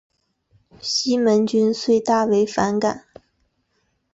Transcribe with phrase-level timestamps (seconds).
[0.81, 3.05] 西门君遂大为反感。